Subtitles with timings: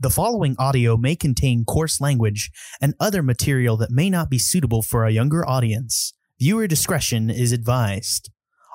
[0.00, 4.80] The following audio may contain coarse language and other material that may not be suitable
[4.82, 6.12] for a younger audience.
[6.38, 8.30] Viewer discretion is advised.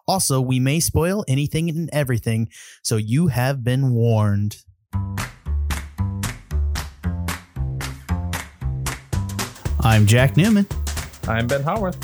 [0.05, 2.49] Also, we may spoil anything and everything,
[2.81, 4.57] so you have been warned.
[9.79, 10.65] I'm Jack Newman,
[11.27, 11.97] I'm Ben Howarth.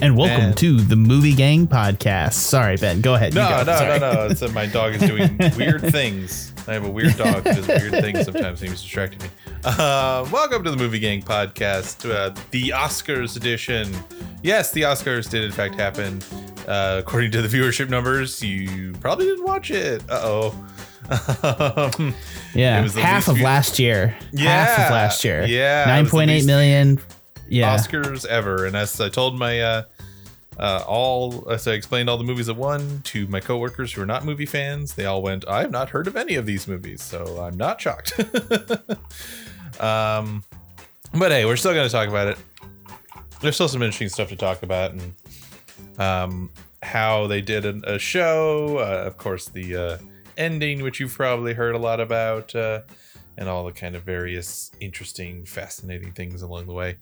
[0.00, 2.32] and welcome And- to the Movie Gang Podcast.
[2.34, 3.34] Sorry, Ben, go ahead.
[3.34, 3.56] You No, go.
[3.64, 3.98] no, Sorry.
[4.00, 4.26] no, no.
[4.28, 6.52] It's that my dog is doing weird things.
[6.68, 8.58] I have a weird dog that does weird things sometimes.
[8.60, 9.28] Seems distracting me.
[9.64, 13.94] Uh, welcome to the Movie Gang podcast, uh, the Oscars edition.
[14.42, 16.20] Yes, the Oscars did in fact happen.
[16.66, 20.02] Uh, according to the viewership numbers, you probably didn't watch it.
[20.10, 20.66] Uh oh.
[21.98, 22.14] um,
[22.54, 24.16] Yeah, half of view- last year.
[24.32, 25.44] Yeah, half of last year.
[25.46, 26.98] yeah, nine point eight million.
[27.48, 28.64] Yeah, Oscars ever.
[28.66, 29.84] And as I told my
[30.58, 34.06] uh, all, as I explained all the movies at one to my coworkers who are
[34.06, 37.02] not movie fans, they all went, "I have not heard of any of these movies,
[37.02, 38.18] so I'm not shocked."
[39.80, 40.44] um,
[41.14, 42.38] but hey, we're still going to talk about it.
[43.40, 45.14] There's still some interesting stuff to talk about, and
[45.98, 46.50] um,
[46.82, 48.78] how they did a, a show.
[48.78, 49.98] Uh, of course, the uh,
[50.38, 52.54] ending, which you've probably heard a lot about.
[52.54, 52.80] Uh,
[53.38, 56.96] and all the kind of various interesting, fascinating things along the way.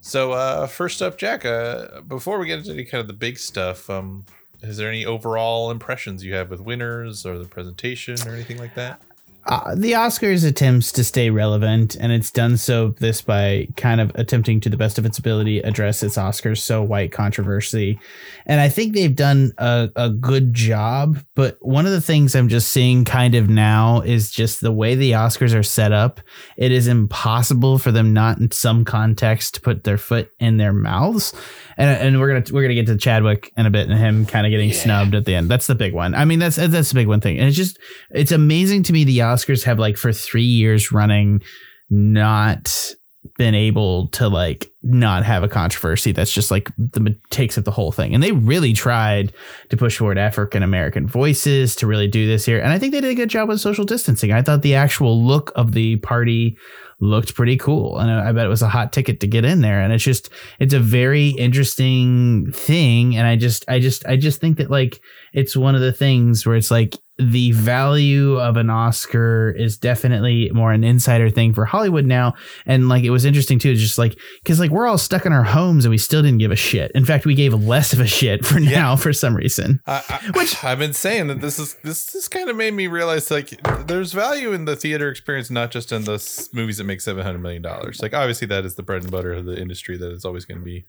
[0.00, 3.38] So, uh, first up, Jack, uh, before we get into any kind of the big
[3.38, 4.24] stuff, um,
[4.62, 8.74] is there any overall impressions you have with winners or the presentation or anything like
[8.74, 9.02] that?
[9.46, 14.12] Uh, the Oscars attempts to stay relevant, and it's done so this by kind of
[14.14, 17.98] attempting to the best of its ability address its Oscars so white controversy,
[18.46, 21.18] and I think they've done a, a good job.
[21.34, 24.94] But one of the things I'm just seeing kind of now is just the way
[24.94, 26.20] the Oscars are set up.
[26.56, 30.72] It is impossible for them not in some context to put their foot in their
[30.72, 31.32] mouths,
[31.80, 34.46] and and we're gonna we're gonna get to Chadwick in a bit and him kind
[34.46, 35.50] of getting snubbed at the end.
[35.50, 36.14] That's the big one.
[36.14, 37.78] I mean, that's that's the big one thing, and it's just
[38.10, 41.42] it's amazing to me the Oscars have like for three years running
[41.88, 42.94] not
[43.36, 47.70] been able to like not have a controversy that's just like the takes up the
[47.70, 48.14] whole thing.
[48.14, 49.34] And they really tried
[49.68, 52.58] to push forward african american voices to really do this here.
[52.58, 54.32] And i think they did a good job with social distancing.
[54.32, 56.56] I thought the actual look of the party
[57.00, 57.98] looked pretty cool.
[57.98, 59.80] And i bet it was a hot ticket to get in there.
[59.80, 63.16] And it's just it's a very interesting thing.
[63.16, 65.00] And i just i just i just think that like
[65.32, 70.50] it's one of the things where it's like the value of an Oscar is definitely
[70.52, 72.34] more an insider thing for Hollywood now.
[72.66, 75.42] And like it was interesting too, just like because like we're all stuck in our
[75.42, 76.90] homes and we still didn't give a shit.
[76.94, 79.80] In fact, we gave less of a shit for now for some reason.
[79.86, 82.86] I, I, Which I've been saying that this is this this kind of made me
[82.86, 87.00] realize like there's value in the theater experience, not just in the movies that make
[87.00, 88.00] seven hundred million dollars.
[88.00, 89.96] Like obviously that is the bread and butter of the industry.
[89.96, 90.86] That is always going to be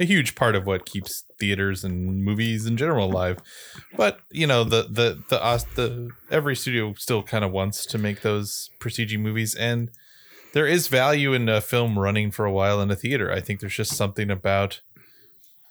[0.00, 3.38] a huge part of what keeps theaters and movies in general alive.
[3.96, 5.42] But you know the the the
[5.74, 9.90] the every studio still kind of wants to make those prestige movies and.
[10.54, 13.30] There is value in a film running for a while in a theater.
[13.30, 14.80] I think there's just something about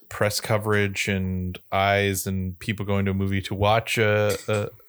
[0.08, 4.38] press coverage and eyes and people going to a movie to watch a,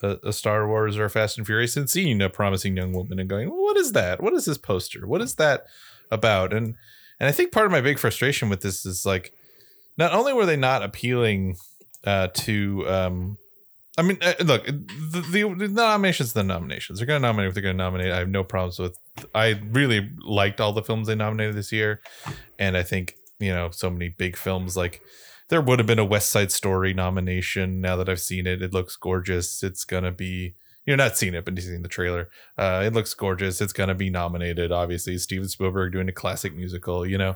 [0.03, 3.19] a, a- Star Wars or a Fast and Furious and seeing a promising young woman
[3.19, 4.23] and going, what is that?
[4.23, 5.07] What is this poster?
[5.07, 5.65] What is that
[6.11, 6.53] about?
[6.53, 6.75] And
[7.19, 9.33] and I think part of my big frustration with this is like,
[9.97, 11.57] not only were they not appealing
[12.05, 13.39] uh, to, um,
[13.99, 17.01] I mean, uh, look, the, the, the nominations, the nominations.
[17.01, 18.13] They're going to nominate what they're going to nominate.
[18.13, 18.97] I have no problems with.
[19.35, 22.01] I really liked all the films they nominated this year,
[22.61, 25.03] and I think you know so many big films like
[25.49, 27.81] there would have been a West Side Story nomination.
[27.81, 29.65] Now that I've seen it, it looks gorgeous.
[29.65, 30.55] It's gonna be
[30.87, 32.29] you're not seeing it, but you've seen the trailer.
[32.57, 33.61] Uh, it looks gorgeous.
[33.61, 34.71] It's gonna be nominated.
[34.71, 37.35] Obviously, Steven Spielberg doing a classic musical, you know,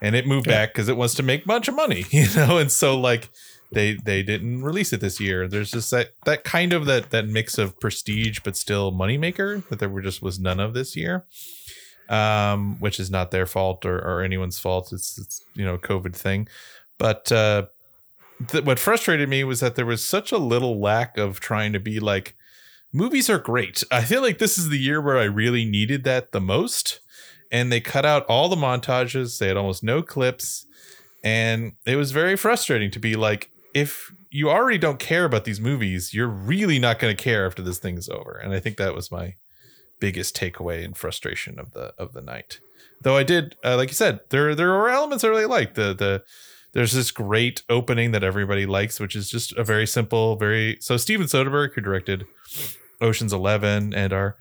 [0.00, 2.58] and it moved back because it wants to make a bunch of money, you know,
[2.58, 3.30] and so like
[3.72, 5.46] they they didn't release it this year.
[5.46, 9.78] There's just that that kind of that that mix of prestige but still moneymaker that
[9.78, 11.26] there were just was none of this year
[12.10, 14.92] um, which is not their fault or, or anyone's fault.
[14.92, 16.48] It's, it's you know a COVID thing,
[16.98, 17.66] but uh,
[18.48, 21.80] th- what frustrated me was that there was such a little lack of trying to
[21.80, 22.34] be like
[22.92, 23.84] movies are great.
[23.90, 26.98] I feel like this is the year where I really needed that the most,
[27.50, 29.38] and they cut out all the montages.
[29.38, 30.66] They had almost no clips,
[31.22, 35.60] and it was very frustrating to be like if you already don't care about these
[35.60, 38.32] movies, you're really not going to care after this thing's over.
[38.42, 39.34] And I think that was my
[39.98, 42.60] biggest takeaway and frustration of the of the night.
[43.02, 45.74] Though I did, uh, like you said, there there were elements I really liked.
[45.74, 46.22] The the
[46.72, 50.96] there's this great opening that everybody likes, which is just a very simple, very so
[50.96, 52.26] Steven Soderbergh, who directed
[53.00, 54.36] Ocean's Eleven and our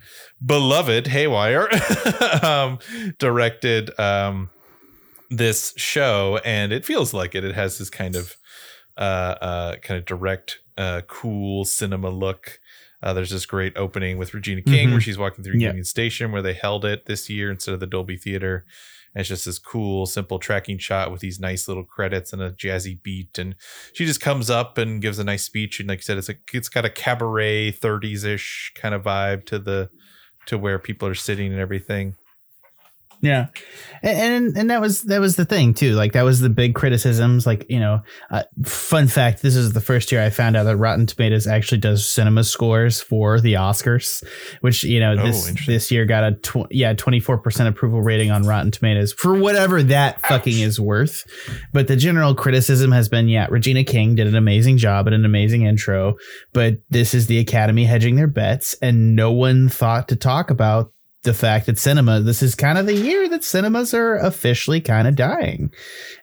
[0.46, 1.70] beloved Haywire,
[2.44, 2.80] um,
[3.18, 4.50] directed um,
[5.30, 7.44] this show, and it feels like it.
[7.44, 8.36] It has this kind of
[9.00, 12.60] uh, uh, kind of direct, uh, cool cinema look
[13.02, 14.92] Uh, there's this great opening with Regina King Mhm.
[14.92, 15.68] where she's walking through Yeah.
[15.70, 18.66] Union Station where they held it this year instead of the Dolby Theater.
[19.16, 22.52] And it's just this cool, simple tracking shot with these nice little credits and a
[22.52, 23.38] jazzy beat.
[23.40, 23.56] And
[23.94, 25.80] she just comes up and gives a nice speech.
[25.80, 29.46] And like you said, it's like it's got a cabaret 30s ish kind of vibe
[29.46, 29.90] to the
[30.48, 32.16] to where people are sitting and everything.
[33.22, 33.48] Yeah,
[34.02, 35.94] and, and and that was that was the thing too.
[35.94, 37.46] Like that was the big criticisms.
[37.46, 38.02] Like you know,
[38.32, 41.80] uh, fun fact: this is the first year I found out that Rotten Tomatoes actually
[41.80, 44.24] does cinema scores for the Oscars,
[44.62, 48.02] which you know Oh, this this year got a tw- yeah twenty four percent approval
[48.02, 51.26] rating on Rotten Tomatoes for whatever that fucking is worth.
[51.74, 55.26] But the general criticism has been, yeah, Regina King did an amazing job and an
[55.26, 56.16] amazing intro,
[56.54, 60.94] but this is the Academy hedging their bets, and no one thought to talk about
[61.24, 65.08] the fact that cinema this is kind of the year that cinemas are officially kind
[65.08, 65.72] of dying.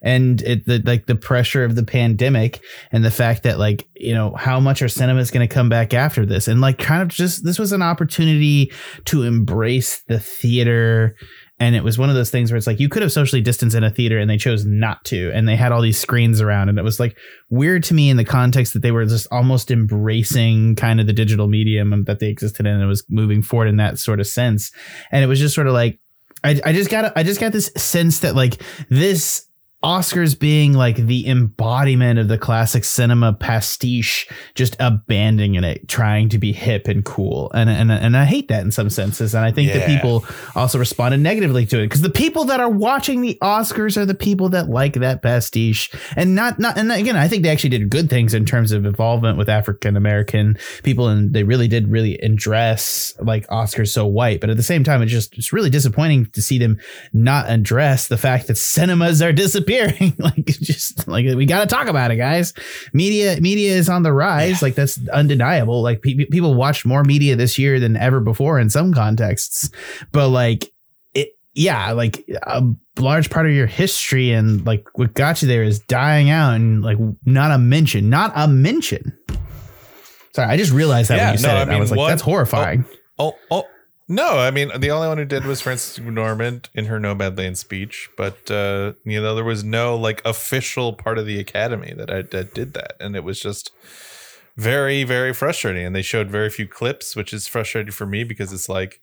[0.01, 2.61] And it the, like the pressure of the pandemic
[2.93, 5.93] and the fact that like you know how much are cinemas going to come back
[5.93, 6.49] after this?
[6.49, 8.73] And like kind of just this was an opportunity
[9.07, 11.15] to embrace the theater
[11.59, 13.75] and it was one of those things where it's like you could have socially distanced
[13.75, 15.31] in a theater and they chose not to.
[15.33, 16.69] And they had all these screens around.
[16.69, 17.17] And it was like
[17.49, 21.15] weird to me in the context that they were just almost embracing kind of the
[21.15, 24.27] digital medium that they existed in and it was moving forward in that sort of
[24.27, 24.71] sense.
[25.11, 25.99] And it was just sort of like
[26.45, 28.61] I, I just got I just got this sense that like
[28.91, 29.47] this
[29.85, 36.39] Oscars being like the embodiment of the classic cinema pastiche, just abandoning it, trying to
[36.39, 39.53] be hip and cool, and and and I hate that in some senses, and I
[39.53, 40.25] think that people
[40.55, 44.15] also responded negatively to it because the people that are watching the Oscars are the
[44.15, 47.91] people that like that pastiche, and not not and again, I think they actually did
[47.91, 52.17] good things in terms of involvement with African American people, and they really did really
[52.19, 56.27] address like Oscars so white, but at the same time, it's just it's really disappointing
[56.31, 56.81] to see them
[57.13, 59.33] not address the fact that cinemas are
[59.67, 60.15] disappearing.
[60.19, 62.53] like it's just like we got to talk about it, guys.
[62.93, 64.63] Media media is on the rise.
[64.63, 65.83] Like that's undeniable.
[65.83, 69.71] Like pe- people watched more media this year than ever before in some contexts,
[70.13, 70.73] but like
[71.15, 72.63] it, yeah, like a
[72.99, 76.83] large part of your history and like what got you there is dying out and
[76.83, 79.17] like not a mention, not a mention.
[80.35, 81.69] Sorry, I just realized that Yeah, when you no, said I it.
[81.69, 82.85] I, mean, was like, what- that's horrifying.
[83.19, 83.65] Oh, oh, oh
[84.09, 84.39] no.
[84.39, 88.51] I mean, the only one who did was Frances McDormand in her Nomadland speech, but
[88.51, 92.55] uh, you know, there was no like official part of the Academy that I that
[92.55, 93.73] did that, and it was just
[94.57, 95.85] very, very frustrating.
[95.85, 99.01] And they showed very few clips, which is frustrating for me because it's like,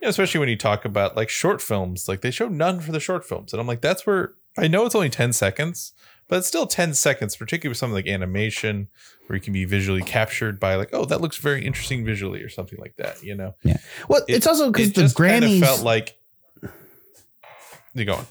[0.00, 2.92] you know, especially when you talk about like short films, like they showed none for
[2.92, 5.92] the short films, and I'm like, that's where I know it's only ten seconds.
[6.32, 8.88] But it's still 10 seconds, particularly with something like animation,
[9.26, 12.48] where you can be visually captured by like, oh, that looks very interesting visually, or
[12.48, 13.22] something like that.
[13.22, 13.76] You know, Yeah.
[14.08, 16.18] Well, it- it's also because it the just kind of Grammys felt like
[17.92, 18.26] you go on.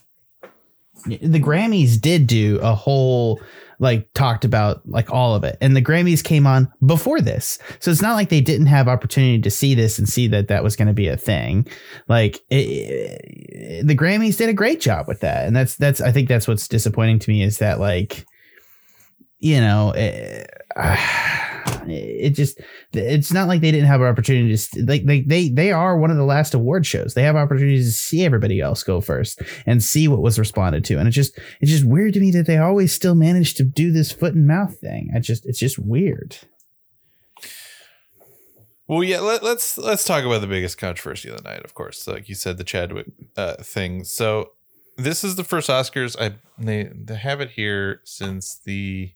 [1.06, 3.40] the Grammys did do a whole
[3.82, 5.58] like talked about like all of it.
[5.60, 7.58] And the Grammys came on before this.
[7.80, 10.64] So it's not like they didn't have opportunity to see this and see that that
[10.64, 11.68] was going to be a thing.
[12.08, 15.48] Like it, the Grammys did a great job with that.
[15.48, 18.26] And that's that's I think that's what's disappointing to me is that like
[19.40, 20.48] you know it,
[21.88, 22.60] it just
[22.94, 26.12] it's not like they didn't have an opportunity to like they, they they are one
[26.12, 29.84] of the last award shows they have opportunities to see everybody else go first and
[29.84, 32.58] see what was responded to and it's just it's just weird to me that they
[32.58, 36.38] always still manage to do this foot and mouth thing i just it's just weird
[38.88, 41.64] Well, yeah, let, let's let's talk about the biggest controversy of the night.
[41.64, 44.04] Of course, like you said, the Chadwick uh, thing.
[44.04, 44.52] So
[44.98, 46.18] this is the first Oscars.
[46.20, 49.14] I they they have it here since the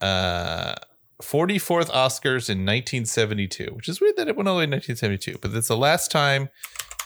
[0.00, 0.74] uh
[1.22, 5.38] 44th Oscars in 1972, which is weird that it went all the way to 1972.
[5.40, 6.48] But it's the last time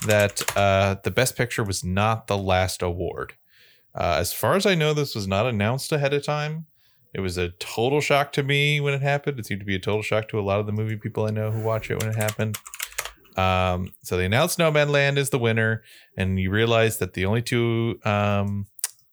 [0.06, 3.34] that uh, the Best Picture was not the last award.
[3.94, 6.66] Uh, as far as I know, this was not announced ahead of time.
[7.14, 9.38] It was a total shock to me when it happened.
[9.38, 11.30] It seemed to be a total shock to a lot of the movie people I
[11.30, 12.58] know who watch it when it happened.
[13.36, 15.82] Um, so they announced Nomadland is the winner,
[16.16, 18.66] and you realize that the only two um,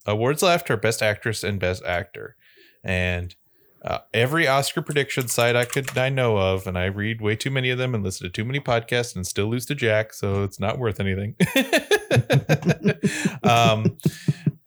[0.06, 2.36] awards left are Best Actress and Best Actor.
[2.84, 3.36] And
[3.83, 7.50] uh, every Oscar prediction site I could I know of, and I read way too
[7.50, 10.43] many of them and listen to too many podcasts and still lose to Jack, so
[10.43, 11.36] it's not worth anything.
[13.43, 13.98] um,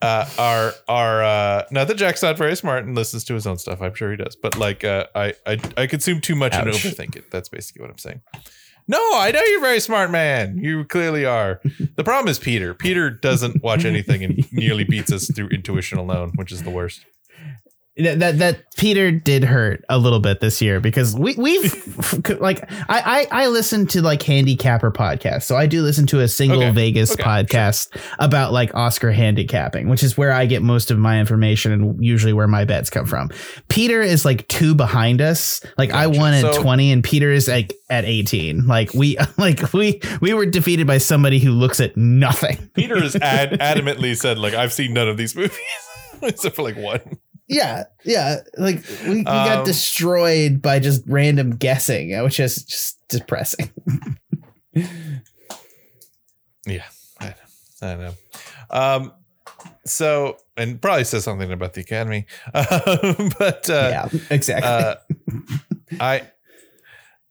[0.01, 3.59] uh, are are uh, not that Jack's not very smart and listens to his own
[3.59, 3.81] stuff.
[3.81, 7.17] I'm sure he does, but like uh, I, I I consume too much and overthink
[7.17, 7.31] it.
[7.31, 8.21] That's basically what I'm saying.
[8.89, 10.59] No, I know you're a very smart man.
[10.59, 11.61] You clearly are.
[11.95, 12.75] The problem is Peter.
[12.75, 17.07] Peter doesn't watch anything and nearly beats us through intuition alone, which is the worst.
[17.99, 22.63] That, that that Peter did hurt a little bit this year because we we've like
[22.89, 26.63] I, I I listen to like handicapper podcasts so I do listen to a single
[26.63, 26.71] Okay.
[26.73, 27.23] Vegas Okay.
[27.23, 32.03] podcast about like Oscar handicapping which is where I get most of my information and
[32.03, 33.29] usually where my bets come from.
[33.69, 37.47] Peter is like two behind us like I won at So- twenty and Peter is
[37.47, 41.95] like at eighteen like we like we we were defeated by somebody who looks at
[41.97, 42.71] nothing.
[42.73, 45.59] Peter has ad- adamantly said, like, I've seen none of these movies
[46.23, 47.01] except for like one.
[47.53, 48.37] Yeah, yeah.
[48.57, 53.71] Like we, we got Um, destroyed by just random guessing, which is just depressing.
[56.67, 56.85] Yeah,
[57.21, 57.35] I,
[57.83, 58.15] I know.
[58.71, 59.13] Um,
[59.85, 64.69] so, and probably says something about the Academy, um, but uh, yeah, exactly.
[64.69, 64.95] uh,
[66.01, 66.23] I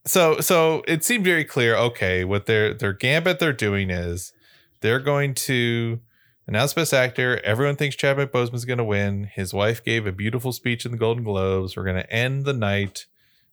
[0.06, 1.76] so so it seemed very clear.
[1.78, 4.34] Okay, what their their gambit they're doing is
[4.82, 6.02] they're going to
[6.48, 7.40] announce best actor.
[7.44, 9.26] Everyone thinks Chadwick Boseman's going to win.
[9.26, 11.76] His wife gave a beautiful speech in the Golden Globes.
[11.76, 13.06] We're going to end the night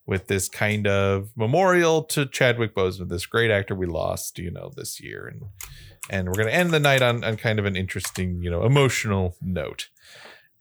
[0.07, 4.73] with this kind of memorial to Chadwick Boseman, this great actor we lost, you know,
[4.75, 5.43] this year, and
[6.11, 8.65] and we're going to end the night on on kind of an interesting, you know,
[8.65, 9.89] emotional note.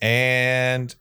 [0.01, 0.93] And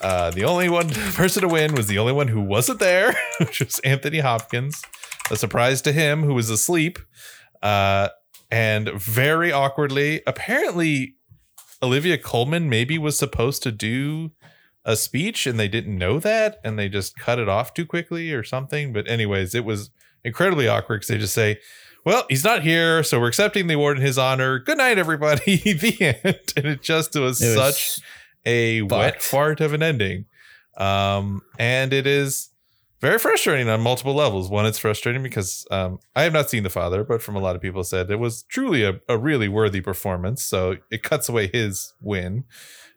[0.00, 3.60] uh, the only one person to win was the only one who wasn't there, which
[3.60, 4.82] was Anthony Hopkins.
[5.30, 6.98] A surprise to him, who was asleep.
[7.62, 8.08] Uh,
[8.50, 11.14] and very awkwardly, apparently,
[11.82, 14.32] Olivia Colman maybe was supposed to do
[14.84, 18.32] a speech and they didn't know that and they just cut it off too quickly
[18.32, 18.92] or something.
[18.92, 19.90] But, anyways, it was
[20.24, 21.58] incredibly awkward because they just say,
[22.04, 24.58] well, he's not here, so we're accepting the award in his honor.
[24.58, 25.56] Good night, everybody.
[25.72, 26.52] the end.
[26.56, 28.00] And it just was It was such
[28.46, 30.24] a wet fart of an ending.
[30.76, 32.49] Um, and it is
[33.00, 34.50] very frustrating on multiple levels.
[34.50, 37.56] One, it's frustrating because um, I have not seen The Father, but from a lot
[37.56, 40.44] of people said it was truly a, a really worthy performance.
[40.44, 42.44] So it cuts away his win.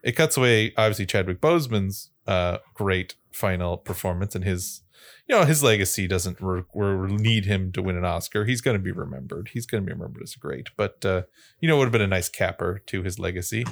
[0.03, 4.81] It cuts away, obviously, Chadwick Boseman's uh, great final performance and his.
[5.27, 8.43] You know, his legacy doesn't re- re- need him to win an Oscar.
[8.43, 9.51] He's going to be remembered.
[9.53, 10.69] He's going to be remembered as great.
[10.75, 11.23] But, uh,
[11.61, 13.65] you know, would have been a nice capper to his legacy.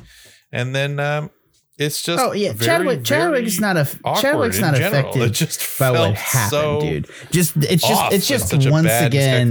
[0.51, 1.29] And then um,
[1.77, 3.03] it's just oh yeah, very, Chadwick.
[3.03, 3.85] Chadwick's not a
[4.21, 7.07] Chadwick's not affected It just by what happened, so dude.
[7.31, 9.49] Just it's just off it's just such a once again.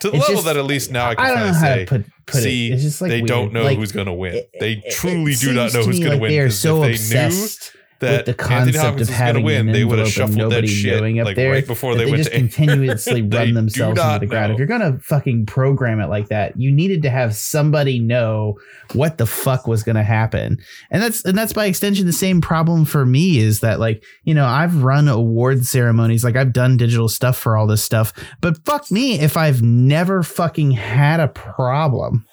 [0.00, 1.84] to the level just- that at least now I can I don't know how say
[1.84, 2.74] to put put see, it.
[2.74, 4.34] It's just like they don't know Like, who's going to win.
[4.36, 6.30] it- they truly do not know who's going like to win.
[6.32, 9.44] They are so they knew obsessed that with the concept of Hopkins going to having
[9.44, 11.52] win, an they would have shuffled that nobody shit up like there.
[11.52, 14.48] right before they, they just continuously run themselves into the ground.
[14.48, 14.54] know.
[14.54, 18.58] If you're gonna fucking program it like that, you needed to have somebody know
[18.92, 20.58] what the fuck was gonna happen.
[20.90, 24.34] And that's and that's by extension the same problem for me is that like, you
[24.34, 28.64] know, I've run award ceremonies, like I've done digital stuff for all this stuff, but
[28.64, 32.26] fuck me if I've never fucking had a problem.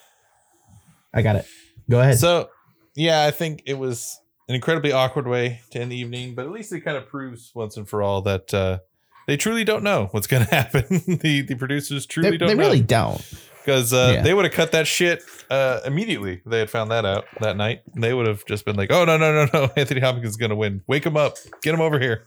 [1.13, 1.45] I got it.
[1.89, 2.19] Go ahead.
[2.19, 2.49] So,
[2.95, 6.51] yeah, I think it was an incredibly awkward way to end the evening, but at
[6.51, 8.79] least it kind of proves once and for all that uh,
[9.27, 10.85] they truly don't know what's going to happen.
[10.89, 12.63] the the producers truly they don't they know.
[12.63, 13.21] really don't.
[13.65, 14.21] because uh, Yeah.
[14.21, 16.35] they would have cut that shit uh, immediately.
[16.35, 17.81] if They had found that out that night.
[17.95, 19.69] They would have just been like, "Oh no, no, no, no!
[19.77, 20.81] Anthony Hopkins is going to win.
[20.87, 21.35] Wake him up.
[21.61, 22.25] Get him over here.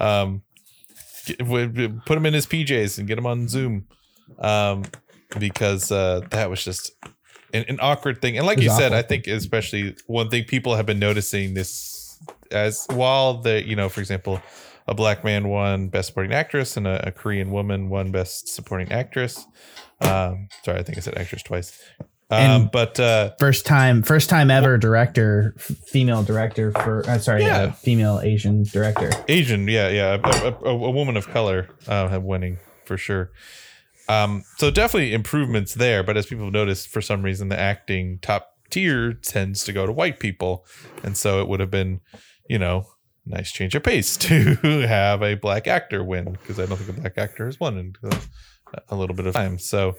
[0.00, 0.42] Um,
[1.26, 1.38] get,
[2.06, 3.86] put him in his PJs and get him on Zoom."
[4.38, 4.84] Um,
[5.38, 6.92] because uh, that was just
[7.52, 8.36] an, an awkward thing.
[8.38, 8.92] And like you said.
[8.92, 12.18] I think especially one thing people have been noticing this
[12.50, 14.40] as while the you know, for example.
[14.88, 18.90] A black man won Best Supporting Actress, and a, a Korean woman won Best Supporting
[18.90, 19.46] Actress.
[20.00, 21.80] Um, sorry, I think I said actress twice.
[22.30, 27.08] Um, but uh, First time, first time ever director, female director for.
[27.08, 27.58] Uh, sorry, Yeah.
[27.58, 29.10] uh, female Asian director.
[29.28, 33.30] Asian, yeah, yeah, a, a, a, woman of color uh, have winning for sure.
[34.10, 36.02] Um, so definitely improvements there.
[36.02, 39.86] But as people have noticed, for some reason, the acting top tier tends to go
[39.86, 40.66] to white people,
[41.04, 42.00] and so it would have been,
[42.48, 42.86] you know,
[43.24, 44.56] nice change of pace to
[44.88, 47.94] have a black actor win because I don't think a black actor has won in
[48.02, 48.18] uh,
[48.88, 49.58] a little bit of time.
[49.60, 49.94] So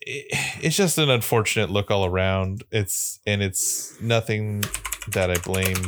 [0.00, 0.26] it,
[0.62, 2.64] it's just an unfortunate look all around.
[2.72, 4.64] It's and it's nothing
[5.08, 5.84] that I blame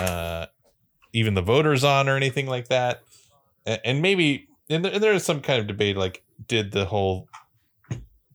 [0.00, 0.46] uh,
[1.12, 3.02] even the voters on or anything like that.
[3.64, 7.28] And maybe and there, and there is some kind of debate like did the whole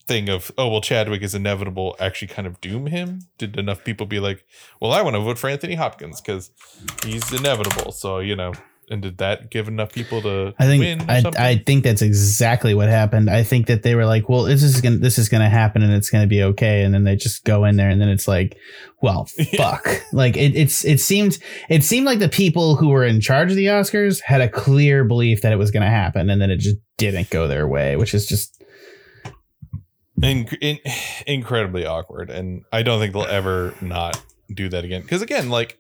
[0.08, 3.22] thing of oh well Chadwick is inevitable actually kind of doom him?
[3.38, 4.46] Did enough people be like,
[4.80, 6.52] well I want to vote for Anthony Hopkins because
[7.06, 7.92] he's inevitable.
[7.92, 8.54] So you know,
[8.92, 11.10] and did that give enough people to I think win?
[11.10, 11.24] I?
[11.38, 13.30] I think that's exactly what happened.
[13.30, 15.94] I think that they were like, well, this is gonna this is gonna happen and
[15.94, 18.58] it's gonna be okay, and then they just go in there and then it's like,
[19.02, 19.26] well,
[19.58, 19.88] fuck.
[20.12, 23.56] Like it, it's it seemed it seemed like the people who were in charge of
[23.56, 26.78] the Oscars had a clear belief that it was gonna happen, and then it just
[26.98, 28.62] didn't go their way, which is just
[30.22, 30.80] in, in,
[31.26, 34.22] incredibly awkward and i don't think they'll ever not
[34.54, 35.80] do that again because again like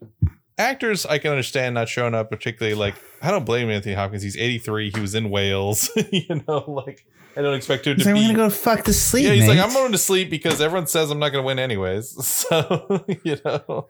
[0.62, 4.24] actors I can understand not showing up, particularly like I don't blame Anthony Hopkins.
[4.24, 4.91] He's 83.
[4.91, 5.89] He was in Wales.
[6.12, 8.20] you know, like I don't expect him to like, be.
[8.20, 9.25] we're gonna go fuck to sleep.
[9.25, 9.60] yeah, he's like.
[9.60, 12.15] I'm going to sleep because everyone says I'm not going to win anyways.
[12.24, 13.88] So you know,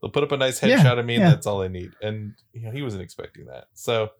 [0.00, 1.92] they'll put up a nice Yeah, headshot of me, and that's all they need.
[2.02, 3.66] And you know, he wasn't expecting that.
[3.74, 4.10] So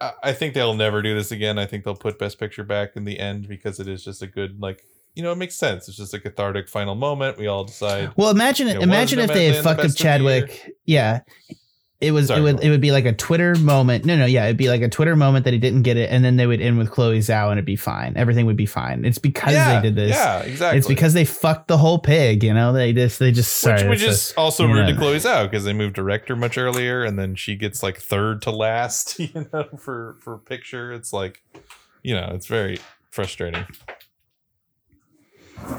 [0.00, 1.58] I, I think they'll never do this again.
[1.58, 4.26] I think they'll put Best Picture back in the end because it is just a
[4.26, 4.82] good like.
[5.14, 5.88] You know, it makes sense.
[5.88, 7.38] It's just a cathartic final moment.
[7.38, 8.12] We all decide.
[8.16, 9.94] Well, imagine Yeah, imagine if they had fucked up the year?
[9.94, 10.74] Chadwick.
[10.86, 11.20] Yeah.
[12.02, 14.04] It was Sorry, it would it would be like a Twitter moment.
[14.04, 16.24] No, no, yeah, it'd be like a Twitter moment that he didn't get it, and
[16.24, 18.16] then they would end with Chloe Zhao, and it'd be fine.
[18.16, 19.04] Everything would be fine.
[19.04, 20.10] It's because yeah, they did this.
[20.10, 20.78] Yeah, exactly.
[20.78, 22.42] It's because they fucked the whole pig.
[22.42, 23.88] You know, they just they just sorry.
[23.88, 24.98] which, which is also you rude to know.
[24.98, 28.50] close out because they moved director much earlier, and then she gets like third to
[28.50, 29.20] last.
[29.20, 31.44] You know, for for picture, it's like,
[32.02, 33.64] you know, it's very frustrating.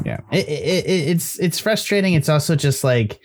[0.06, 0.20] Yeah.
[0.32, 2.14] It, it, it, it's it's frustrating.
[2.14, 3.20] It's also just like.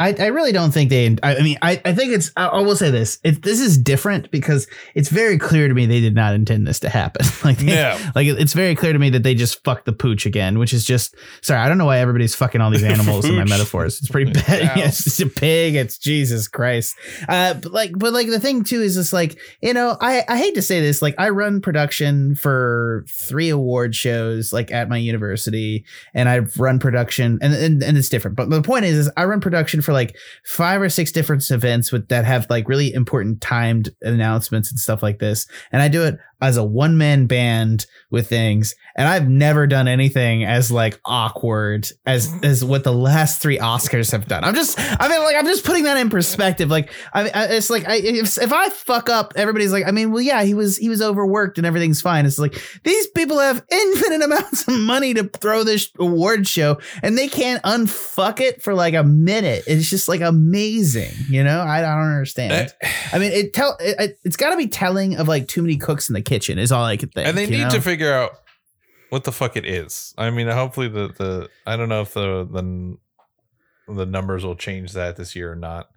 [0.00, 1.16] I, I really don't think they.
[1.22, 2.32] I, I mean, I, I think it's.
[2.36, 3.18] I, I will say this.
[3.22, 6.80] It, this is different because it's very clear to me they did not intend this
[6.80, 7.24] to happen.
[7.44, 8.10] like, they, Yeah.
[8.16, 10.72] like it- it's very clear to me that they just fucked the pooch again, which
[10.72, 11.14] is just.
[11.42, 14.00] Sorry, I don't know why everybody's fucking all these animals in my metaphors.
[14.00, 14.44] It's pretty bad.
[14.62, 14.76] Cows.
[14.76, 15.76] yes, it's a pig.
[15.76, 16.96] It's Jesus Christ.
[17.28, 20.38] Uh, but like, but like the thing too is just like you know, I I
[20.38, 24.96] hate to say this, like I run production for three award shows like at my
[24.96, 25.84] university,
[26.14, 28.36] and I've run production, and and, and it's different.
[28.36, 31.92] But the point is, is I run production for like five or six different events
[31.92, 36.02] with that have like really important timed announcements and stuff like this, and I do
[36.04, 41.00] it as a one man band with things, and I've never done anything as like
[41.04, 42.44] awkward as mm-hmm.
[42.44, 44.44] as what the last three Oscars have done.
[44.44, 46.70] I'm just, I mean, like I'm just putting that in perspective.
[46.70, 50.12] Like, I, I it's like I, if if I fuck up, everybody's like, I mean,
[50.12, 52.26] well, yeah, he was he was overworked and everything's fine.
[52.26, 57.16] It's like these people have infinite amounts of money to throw this award show, and
[57.18, 59.64] they can't unfuck it for like a minute.
[59.66, 61.60] It's just like amazing, you know.
[61.60, 62.74] I, I don't understand.
[62.82, 65.62] Uh, I mean, it tell it, it- it's got to be telling of like too
[65.62, 67.26] many cooks in the kitchen is all I could think.
[67.28, 67.70] and they need know?
[67.70, 68.32] to figure out
[69.10, 70.14] what the fuck it is.
[70.18, 72.96] I mean, hopefully the the I don't know if the the
[73.94, 75.90] the numbers will change that this year or not.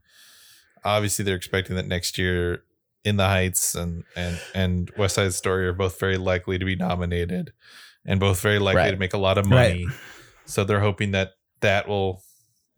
[0.84, 2.64] Obviously, they're expecting that next year,
[3.04, 6.76] In the Heights and and and West Side Story are both very likely to be
[6.76, 7.54] nominated,
[8.06, 8.92] and both very likely Right.
[8.92, 9.70] to make a lot of Right.
[9.86, 9.88] money.
[10.46, 12.22] So they're hoping that that will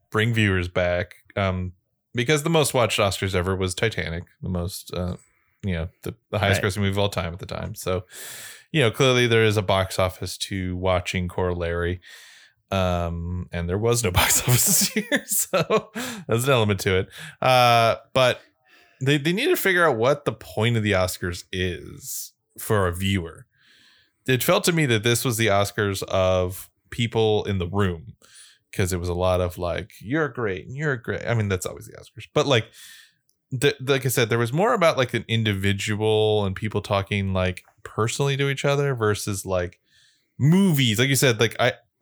[0.09, 1.15] bring viewers back.
[1.35, 1.73] Um,
[2.15, 5.17] because the most watched Oscars ever was Titanic, the most, uh,
[5.63, 6.71] you know, the, the highest Right.
[6.71, 7.75] grossing movie of all time at the time.
[7.75, 8.05] So,
[8.71, 11.99] you know, clearly there is a box office to watching Corollary.
[12.71, 15.23] Um, and there was no box office this year.
[15.25, 15.91] So
[16.27, 17.09] there's an element to it.
[17.41, 18.41] Uh, but
[19.01, 22.93] they, they need to figure out what the point of the Oscars is for a
[22.93, 23.45] viewer.
[24.27, 28.15] It felt to me that this was the Oscars of people in the room
[28.71, 31.25] because it was a lot of like, you're great, and you're great.
[31.25, 32.65] I mean, that's always the Oscars, but like,
[33.51, 37.63] the, like I said, there was more about like an individual and people talking like
[37.83, 39.79] personally to each other versus like
[40.37, 40.99] movies.
[40.99, 41.73] Like you said, like I,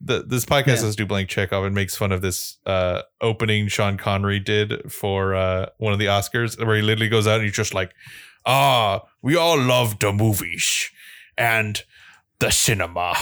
[0.00, 0.74] the this podcast Yeah.
[0.82, 5.34] does do blank Chekhov and makes fun of this uh opening Sean Connery did for
[5.34, 7.92] uh one of the Oscars where he literally goes out and he's just like,
[8.44, 10.90] ah, we all love the movies
[11.38, 11.82] and
[12.40, 13.14] the cinema.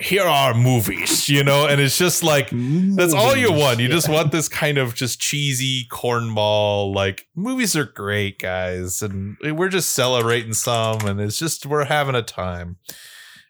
[0.00, 3.80] Here are movies, you know, and it's just like that's all you want.
[3.80, 3.94] You Yeah.
[3.94, 6.94] just want this kind of just cheesy cornball.
[6.94, 12.14] Like movies are great, guys, and we're just celebrating some, and it's just we're having
[12.14, 12.76] a time.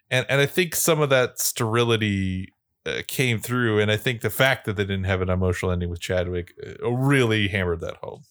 [0.09, 2.53] And and I think some of that sterility
[2.85, 5.89] uh, came through, and I think the fact that they didn't have an emotional ending
[5.89, 8.23] with Chadwick uh, really hammered that home.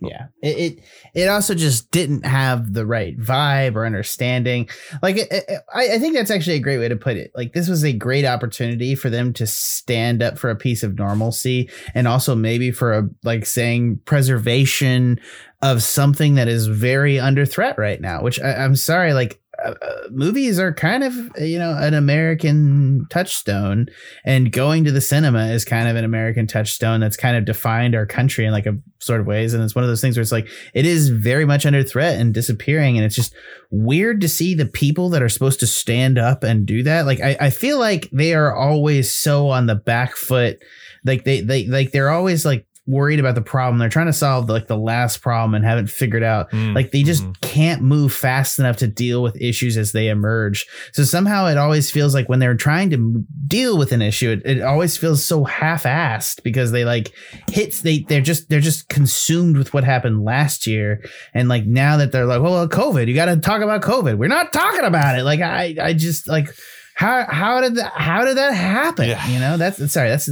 [0.00, 0.84] Yeah, it, it
[1.14, 4.68] it also just didn't have the right vibe or understanding.
[5.02, 7.32] Like, it, it- I, I think that's actually a great way to put it.
[7.34, 10.96] Like, this was a great opportunity for them to stand up for a piece of
[10.96, 15.18] normalcy, and also maybe for a like saying preservation
[15.62, 18.22] of something that is very under threat right now.
[18.22, 19.40] Which I, I'm sorry, like.
[19.64, 23.86] Uh, uh, movies are kind of you know an American touchstone,
[24.24, 27.94] and going to the cinema is kind of an American touchstone that's kind of defined
[27.94, 29.54] our country in like a sort of ways.
[29.54, 32.20] And it's one of those things where it's like it is very much under threat
[32.20, 32.96] and disappearing.
[32.96, 33.34] And it's just
[33.70, 37.06] weird to see the people that are supposed to stand up and do that.
[37.06, 40.58] Like I, I feel like they are always so on the back foot.
[41.04, 43.78] Like they they like they're always like worried about the problem.
[43.78, 47.02] They're trying to solve like the last problem and haven't figured out Mm, like they
[47.02, 47.40] just mhm.
[47.40, 50.66] can't move fast enough to deal with issues as they emerge.
[50.92, 54.42] So somehow it always feels like when they're trying to deal with an issue, it,
[54.44, 57.12] it always feels so half-assed because they like
[57.50, 61.04] hits they they're just they're just consumed with what happened last year.
[61.34, 64.16] And like now that they're like, well, well COVID, you got to talk about COVID.
[64.16, 65.24] We're not talking about it.
[65.24, 66.54] Like I I just like
[66.98, 69.08] how how did that how did that happen?
[69.08, 69.24] Yeah.
[69.28, 70.26] You know, that's sorry, that's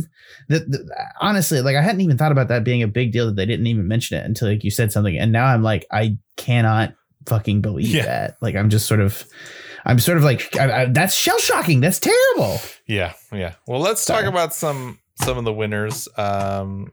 [0.49, 3.37] the, the honestly like I hadn't even thought about that being a big deal that
[3.37, 6.19] they didn't even mention it until like you said something, and now I'm like I
[6.37, 6.95] cannot
[7.27, 8.05] fucking believe Yeah.
[8.07, 8.37] that.
[8.41, 9.25] Like I'm just sort of.
[9.89, 11.81] I'm sort of like I, I, that's shell shocking.
[11.81, 12.59] That's terrible.
[12.89, 13.55] Yeah, yeah.
[13.69, 16.09] Well, let's talk about some some of the winners.
[16.17, 16.93] Um,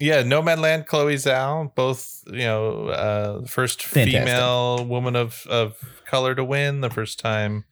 [0.00, 4.22] yeah, Nomadland, Chloe Zhao, both you know, uh, first Fantastic.
[4.24, 7.64] female woman of of color to win, the first time.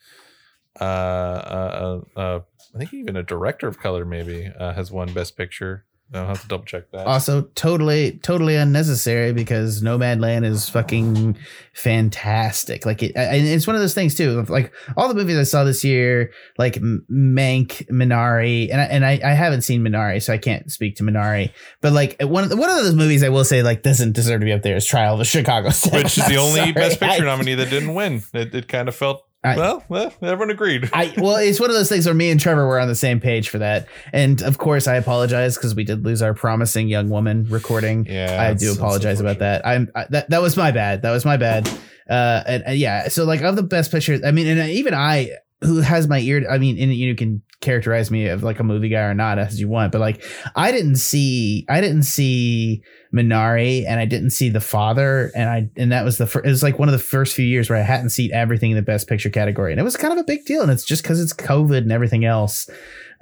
[0.80, 2.40] Uh, uh, uh, uh,
[2.74, 5.84] I think even a director of color maybe uh, has won Best Picture.
[6.14, 7.06] I'll have to double check that.
[7.06, 11.38] Also, totally, totally unnecessary because Nomadland is fucking
[11.72, 12.84] fantastic.
[12.84, 14.42] Like, it, and it's one of those things too.
[14.42, 19.20] Like all the movies I saw this year, like Mank, Minari, and I, and I,
[19.24, 21.50] I haven't seen Minari, so I can't speak to Minari.
[21.80, 24.40] But like one of the, one of those movies I will say like doesn't deserve
[24.40, 26.02] to be up there is Trial of the Chicago Seven.
[26.02, 26.72] Which is the only sorry.
[26.72, 28.22] Best Picture I- nominee that didn't win.
[28.34, 30.88] It, it kind of felt I- well, well, everyone agreed.
[30.92, 33.18] I well, it's one of those things where me and Trevor were on the same
[33.18, 37.08] page for that, and of course I apologize because we did lose our promising young
[37.08, 38.06] woman recording.
[38.08, 39.66] yeah, I do apologize about that.
[39.66, 41.02] I'm I, that that was my bad.
[41.02, 41.68] That was my bad.
[42.08, 45.30] Uh, and, and yeah, so like of the best pictures, I mean, and even I,
[45.62, 48.88] who has my ear, I mean, and you can characterize me of like a movie
[48.88, 50.22] guy or not as you want, but like
[50.54, 52.82] I didn't see, I didn't see
[53.14, 56.44] Minari, and I didn't see The Father, and I, and that was the first.
[56.44, 58.76] It was like one of the first few years where I hadn't seen everything in
[58.76, 61.02] the best picture category, and it was kind of a big deal, and it's just
[61.02, 62.68] because it's COVID and everything else.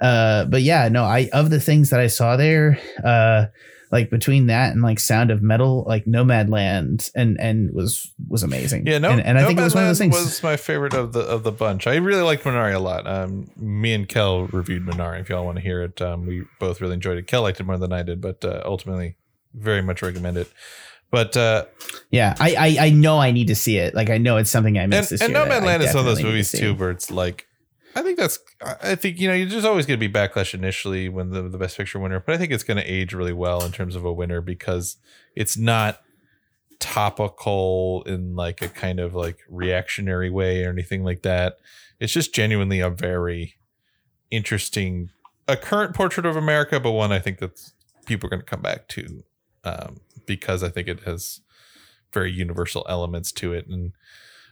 [0.01, 3.45] Uh, but yeah, no, I of the things that I saw there, uh
[3.91, 8.87] like between that and like Sound of Metal, like Nomadland, and and was was amazing.
[8.87, 10.15] Yeah, no, and, and I think it was one of those things.
[10.15, 11.87] Was my favorite of the of the bunch.
[11.87, 13.05] I really liked Minari a lot.
[13.05, 15.19] Um, me and Kel reviewed Minari.
[15.19, 17.27] If y'all want to hear it, um, we both really enjoyed it.
[17.27, 19.17] Kel liked it more than I did, but uh, ultimately,
[19.53, 20.51] very much recommend it.
[21.11, 21.65] But uh,
[22.09, 23.93] yeah, I, I I know I need to see it.
[23.93, 25.45] Like I know it's something I and, missed this and year.
[25.45, 27.47] Nomadland is one of those movies too, where it's like,
[27.95, 31.09] I think that's, I think you know, you're just always going to be backlash initially
[31.09, 33.63] when the the best picture winner, but I think it's going to age really well
[33.63, 34.97] in terms of a winner because
[35.35, 36.01] it's not
[36.79, 41.57] topical in like a kind of like reactionary way or anything like that.
[41.99, 43.55] It's just genuinely a very
[44.31, 45.11] interesting,
[45.47, 47.71] a current portrait of America, but one I think that
[48.05, 49.23] people are going to come back to
[49.63, 51.41] um, because I think it has
[52.11, 53.67] very universal elements to it.
[53.67, 53.93] And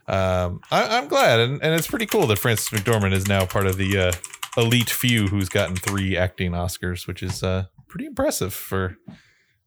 [0.09, 1.39] um, I, I'm glad.
[1.39, 4.11] And, and it's pretty cool that Frances McDormand is now part of the uh,
[4.57, 8.97] elite few who's gotten three acting Oscars, which is uh, pretty impressive for,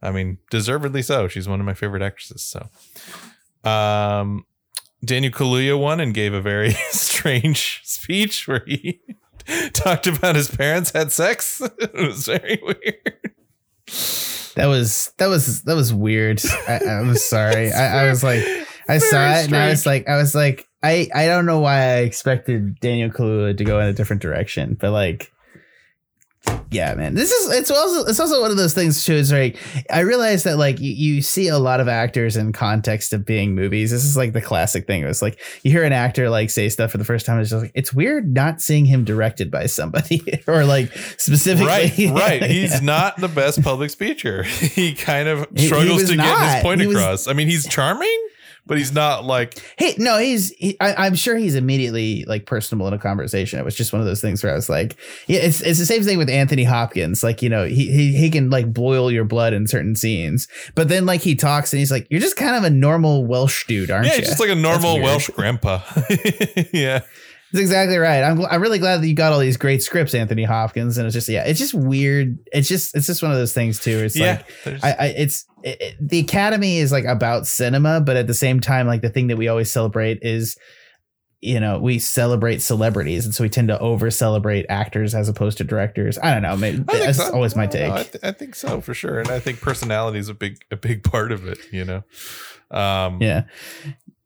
[0.03, 1.29] I mean, deservedly so.
[1.29, 2.43] She's one of my favorite actresses.
[2.43, 2.69] So,
[3.69, 4.45] um,
[5.05, 9.01] Daniel Kaluuya won and gave a very strange speech where he
[9.73, 11.61] talked about his parents had sex.
[11.79, 13.35] it was very weird.
[14.55, 16.43] That was that was that was weird.
[16.69, 17.73] I, I'm sorry.
[17.73, 18.45] I, I was like,
[18.95, 21.61] I saw Very it and I was like, I was like, I I don't know
[21.61, 25.31] why I expected Daniel Kaluuya to go in a different direction, but like,
[26.73, 29.13] yeah, man, this is it's also it's also one of those things too.
[29.13, 29.57] Is like
[29.91, 33.55] I realize that like you, you see a lot of actors in context of being
[33.55, 33.93] movies.
[33.93, 35.03] This is like the classic thing.
[35.03, 37.39] It was like you hear an actor like say stuff for the first time.
[37.39, 41.67] It's just like it's weird not seeing him directed by somebody or like specifically.
[41.67, 41.99] Right,
[42.41, 42.43] right.
[42.43, 44.43] He's not the best public speaker.
[44.73, 47.29] He kind of He- he struggles was to get his point He was- across.
[47.29, 48.29] I mean, he's charming,
[48.67, 50.51] but he's not like Hey, no, he's.
[50.53, 53.59] He, I, I'm sure he's immediately like personable in a conversation.
[53.59, 54.97] It was just one of those things where I was like,
[55.27, 57.25] yeah, it's it's the same thing with Anthony Hopkins.
[57.25, 60.89] Like you know, he he he can like boil your blood in certain scenes, but
[60.89, 63.91] then like he talks and he's like, you're just kind of a normal Welsh dude,
[63.91, 64.19] aren't yeah, you?
[64.21, 65.01] he's just like a normal.
[65.01, 65.81] Welsh grandpa.
[66.73, 67.01] yeah,
[67.53, 68.23] That's exactly right.
[68.23, 71.15] I'm I'm really glad that you got all these great scripts, Anthony Hopkins, and it's
[71.15, 72.39] just yeah, it's just weird.
[72.53, 73.99] It's just it's just one of those things too.
[73.99, 74.43] It's yeah.
[74.65, 78.35] like I, I it's it, it- the academy is like about cinema but at the
[78.35, 80.57] same time like the thing that we always celebrate is
[81.41, 85.59] you know we celebrate celebrities and so we tend to over celebrate actors as opposed
[85.59, 87.33] to directors i don't know maybe that's so.
[87.33, 87.91] always my take.
[87.93, 90.77] I, th- I think so for sure, and I think personality is a big a
[90.77, 91.59] big part of it.
[91.73, 92.03] You know.
[92.71, 93.45] Um, yeah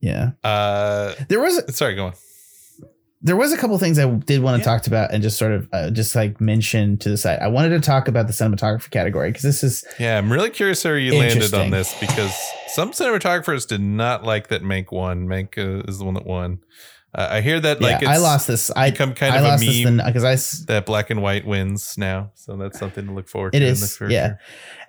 [0.00, 2.12] yeah Uh, there was sorry, go on.
[3.22, 4.76] There was a couple things I did want to Yeah.
[4.76, 7.38] talk about and just sort of uh, just like mention to the side.
[7.40, 10.84] I wanted to talk about the cinematography category because this is Yeah, I'm really curious
[10.84, 12.34] where you landed on this because
[12.68, 15.26] some cinematographers did not like that Mank won.
[15.26, 16.58] Mank uh, is the one that won.
[17.16, 18.10] Uh, I hear that like yeah.
[18.10, 18.70] I lost this.
[18.76, 22.30] I become kind I of a meme because I that black and white wins now,
[22.34, 23.64] so that's something to look forward It to.
[23.64, 24.34] in is, the yeah.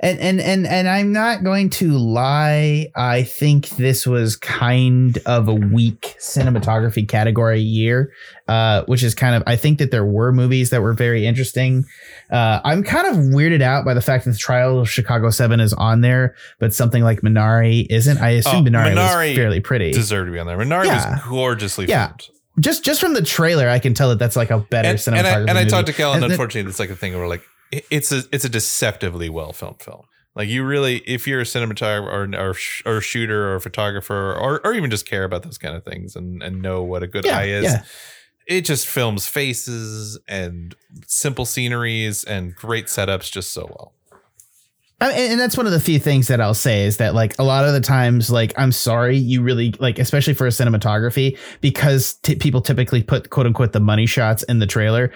[0.01, 2.87] and and and and I'm not going to lie.
[2.97, 8.11] I think this was kind of a weak cinematography category year,
[8.47, 9.43] uh, which is kind of.
[9.47, 11.85] I think that there were movies that were very interesting.
[12.31, 15.59] Uh, I'm kind of weirded out by the fact that the Trial of Chicago Seven
[15.59, 18.17] is on there, but something like Minari isn't.
[18.19, 19.91] I assume Oh, Minari, Minari was fairly pretty.
[19.91, 20.57] deserved to be on there.
[20.57, 21.11] Minari Yeah.
[21.15, 22.07] was gorgeously Yeah.
[22.07, 22.27] filmed.
[22.59, 25.17] just just from the trailer, I can tell that that's like a better and, cinematography.
[25.17, 25.69] and I, and I movie.
[25.69, 26.23] talked to Kellen.
[26.23, 29.53] And Unfortunately, it's like a thing where like it- it's a it's a deceptively well
[29.53, 30.03] filmed film.
[30.35, 34.59] Like you really, if you're a cinematographer or or, sh- or shooter or photographer or
[34.65, 37.25] or even just care about those kind of things and and know what a good
[37.25, 37.83] Yeah, eye is, yeah.
[38.47, 43.93] It just films faces and simple sceneries and great setups just so well.
[44.99, 47.37] I mean, and that's one of the few things that I'll say is that like
[47.37, 51.37] a lot of the times, like I'm sorry, you really like, especially for a cinematography,
[51.61, 55.11] because t- people typically put quote unquote the money shots in the trailer.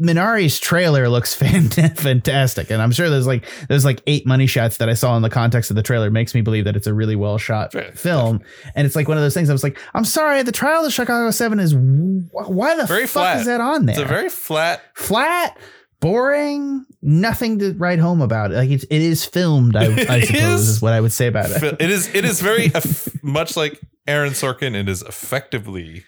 [0.00, 4.78] Minari's trailer looks fant- fantastic, and I'm sure there's like there's like eight money shots
[4.78, 6.94] that I saw in the context of the trailer makes me believe that it's a
[6.94, 8.40] really well shot Yeah, film.
[8.74, 9.48] And it's like one of those things.
[9.50, 13.06] I was like, I'm sorry, the trial of the Chicago Seven is why the Very
[13.06, 13.40] fuck flat.
[13.40, 13.94] is that on there?
[13.94, 14.82] It's a very flat.
[14.96, 15.56] flat,
[16.00, 18.50] boring, nothing to write home about.
[18.50, 19.76] Like it's, it is filmed.
[19.76, 21.62] I, I suppose is is what I would say about it.
[21.80, 22.72] It is it is very
[23.22, 24.74] much like Aaron Sorkin.
[24.74, 26.04] It is effectively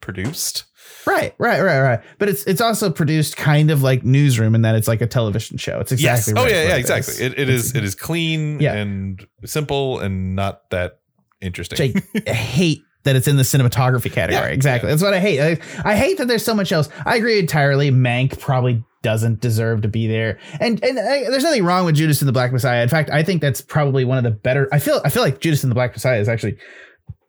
[0.00, 0.64] produced.
[1.08, 2.00] Right, right, right, right.
[2.18, 5.56] But it's it's also produced kind of like Newsroom in that it's like a television
[5.56, 5.80] show.
[5.80, 6.32] It's exactly.
[6.34, 6.38] yes.
[6.38, 7.24] Oh right yeah, yeah, exactly.
[7.24, 8.74] It, it is it is clean Yeah.
[8.74, 10.98] and simple and not that
[11.40, 12.02] interesting.
[12.26, 14.48] I hate that it's in the cinematography category.
[14.48, 14.90] Yeah, exactly.
[14.90, 15.40] That's what I hate.
[15.40, 15.58] I,
[15.92, 16.88] I hate that there's so much else.
[17.06, 17.90] I agree entirely.
[17.90, 20.38] Mank probably doesn't deserve to be there.
[20.60, 22.82] And and uh, there's nothing wrong with Judas and the Black Messiah.
[22.82, 24.68] In fact, I think that's probably one of the better.
[24.72, 26.58] I feel I feel like Judas and the Black Messiah is actually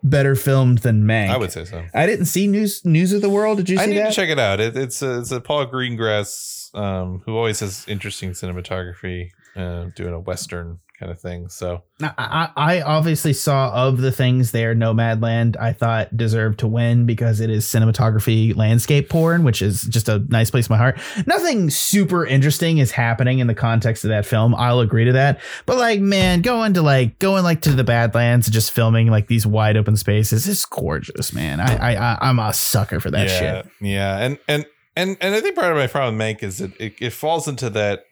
[0.03, 1.29] better filmed than Mank.
[1.29, 1.83] I would say so.
[1.93, 3.57] I didn't see news news of the world.
[3.57, 4.09] Did you see I see need that?
[4.09, 4.59] to check it out.
[4.59, 10.13] It, it's a, it's a Paul Greengrass um, who always has interesting cinematography, uh, doing
[10.13, 11.47] a western kind of thing.
[11.47, 15.55] So I, I I obviously saw of the things there, Nomadland.
[15.57, 20.19] I thought deserved to win because it is cinematography landscape porn, which is just a
[20.27, 20.99] nice place in my heart.
[21.25, 24.53] Nothing super interesting is happening in the context of that film.
[24.53, 25.39] I'll agree to that.
[25.65, 29.27] But like, man, going to like going like to the Badlands and just filming like
[29.27, 31.61] these wide open spaces is gorgeous, man.
[31.61, 33.71] I I, I I'm a sucker for that yeah, shit.
[33.79, 34.65] yeah, and and
[34.97, 37.47] and and I think part of my problem with Mank is that it, it falls
[37.47, 38.03] into that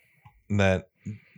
[0.49, 0.87] that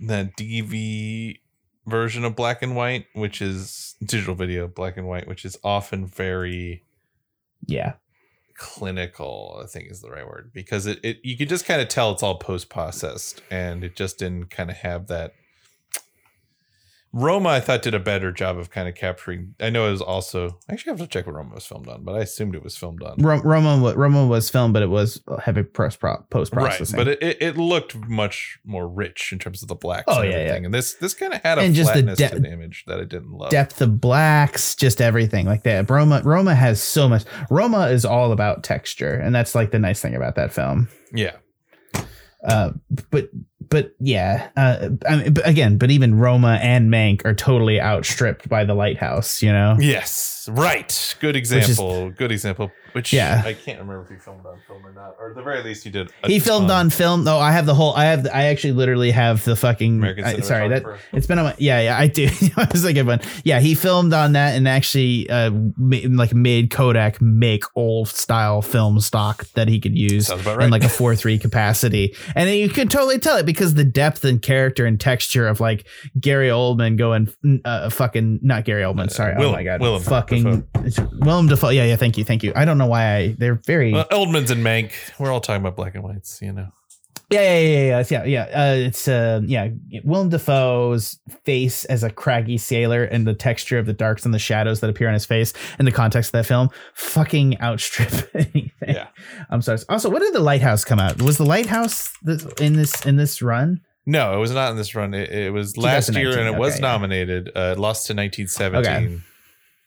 [0.01, 1.39] that DV
[1.85, 6.05] version of black and white, which is digital video black and white, which is often
[6.07, 6.83] very
[7.65, 7.93] Yeah.
[8.55, 9.59] clinical.
[9.63, 12.12] I think is the right word because it, it you could just kind of tell
[12.12, 15.33] it's all post processed, and it just didn't kind of have that.
[17.12, 19.56] Roma, I thought, did a better job of kind of capturing.
[19.60, 20.60] I know it was also.
[20.69, 22.78] I actually have to check what Roma was filmed on, but I assumed it was
[22.78, 23.15] filmed on.
[23.17, 26.95] Ro- Roma Roma was filmed, but it was heavy press post right processing.
[26.98, 30.38] but it, it, looked much more rich in terms of the blacks Oh, and yeah,
[30.38, 33.00] everything and this this kind of had a And just the de- the image that
[33.00, 35.89] i didn't love depth of blacks, just everything like that.
[35.89, 37.24] Roma Roma has so much.
[37.50, 40.88] Roma is all about texture, and that's like the nice thing about that film.
[41.12, 41.38] yeah
[42.48, 42.72] Uh,
[43.10, 43.30] but
[43.67, 48.48] but yeah, uh, I mean, but again, but even Roma and Mank are totally outstripped
[48.48, 49.41] by the Lighthouse.
[49.41, 53.43] You know, yes right good is- example good example which Yeah.
[53.45, 55.84] i can't remember if he filmed on film or not or at the very least
[55.84, 57.24] he did he filmed on film.
[57.24, 57.38] though.
[57.38, 57.93] I have the whole.
[57.93, 58.24] I have.
[58.24, 59.98] The, I actually literally have the fucking.
[59.98, 61.56] American I- sorry, that it's been on my.
[61.60, 62.28] Yeah, yeah, I do.
[62.56, 63.22] that was a good one.
[63.43, 68.62] Yeah, he filmed on that and actually, uh, ma- like made Kodak make old style
[68.62, 72.69] film stock that he could use about in like a four three capacity, and you
[72.69, 75.88] can totally tell it because the depth and character and texture of like
[76.19, 77.29] Gary Oldman going,
[77.65, 79.09] uh, fucking not Gary Oldman.
[79.12, 81.69] Sorry, oh Willem- my god, Willem fucking it's Willem Dafoe.
[81.69, 81.95] Yeah, yeah.
[81.95, 82.53] Thank you, thank you.
[82.55, 83.35] I don't know why I.
[83.38, 83.93] They're very.
[83.93, 86.69] well, Oldman's and mank we're all talking about black and whites you know
[87.30, 88.62] Yeah, yeah, yeah, yeah, yeah, yeah.
[88.62, 89.70] Uh, it's uh, yeah,
[90.04, 94.39] Willem Dafoe's face as a craggy sailor and the texture of the darks and the
[94.39, 98.72] shadows that appear on his face in the context of that film fucking outstrip anything.
[98.88, 99.08] Yeah.
[99.52, 99.80] I'm sorry.
[99.89, 101.22] Also, when did the Lighthouse come out?
[101.22, 103.82] Was the Lighthouse th- in this in this run?
[104.06, 106.58] no it was not in this run it, it was last year and 2019, it
[106.58, 106.92] was okay, yeah.
[106.92, 109.22] nominated uh lost to 1917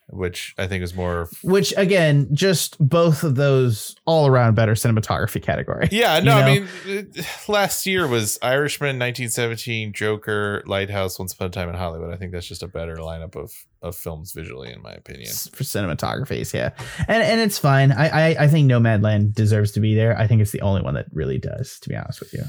[0.09, 5.43] which i think is more Which again, just both of those all around better cinematography
[5.43, 5.89] category.
[5.91, 6.47] Yeah, You no, know?
[6.47, 7.13] I mean,
[7.49, 12.13] last year was Irishman, 1917, Joker, Lighthouse, Once Upon a Time in Hollywood.
[12.13, 15.29] I think that's just a better lineup of of films visually, in my opinion.
[15.29, 16.71] for cinematographies, yeah,
[17.09, 17.93] and and it's fine.
[17.93, 20.19] I, I I think Nomadland deserves to be there.
[20.19, 22.45] I think it's the only one that really does, to be honest with you.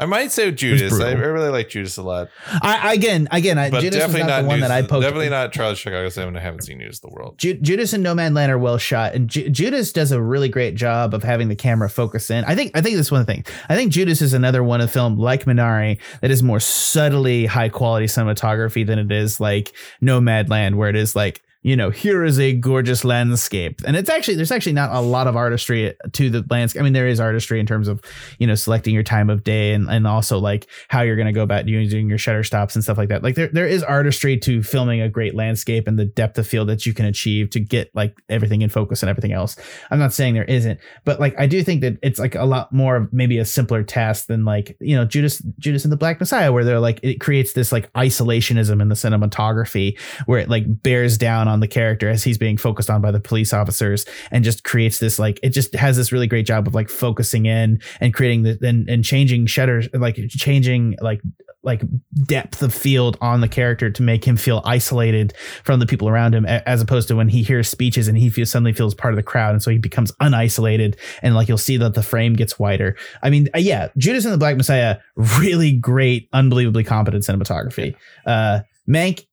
[0.00, 0.98] I might say Judas.
[0.98, 2.30] I, really like Judas a lot,
[2.62, 5.02] I again, again, I, but Judas definitely not, not, the one News, that I poked.
[5.02, 6.34] Definitely not Charles Chicago Seven.
[6.38, 7.36] I haven't seen News of the World.
[7.36, 11.12] Ju- Judas and Nomadland are well shot, and Ju- Judas does a really great job
[11.12, 12.46] of having the camera focus in.
[12.46, 13.44] I think I think that's one thing.
[13.68, 17.44] I think Judas is another one of the film like Minari that is more subtly
[17.44, 22.24] high quality cinematography than it is like Nomadland, where it is like you know, here
[22.24, 23.82] is a gorgeous landscape.
[23.86, 26.80] And it's actually, there's actually not a lot of artistry to the landscape.
[26.80, 28.00] I mean, there is artistry in terms of,
[28.38, 31.32] you know, selecting your time of day and, and also like how you're going to
[31.32, 33.22] go about using your shutter stops and stuff like that.
[33.22, 36.68] Like there, there is artistry to filming a great landscape and the depth of field
[36.70, 39.56] that you can achieve to get like everything in focus and everything else.
[39.90, 42.72] I'm not saying there isn't, but like I do think that it's like a lot
[42.72, 46.20] more of maybe a simpler task than like, you know, Judas, Judas and the Black
[46.20, 50.64] Messiah, where they're like, it creates this like isolationism in the cinematography where it like
[50.82, 54.44] bears down on the character as he's being focused on by the police officers and
[54.44, 57.80] just creates this like it just has this really great job of like focusing in
[58.00, 61.20] and creating the and, and changing shutters like changing like
[61.62, 61.82] like
[62.24, 66.34] depth of field on the character to make him feel isolated from the people around
[66.34, 69.16] him as opposed to when he hears speeches and he feels suddenly feels part of
[69.16, 69.52] the crowd.
[69.52, 72.96] And so he becomes unisolated and like you'll see that the frame gets wider.
[73.22, 77.94] I mean uh, yeah judas and the black messiah really great unbelievably competent cinematography.
[78.24, 79.26] Uh mank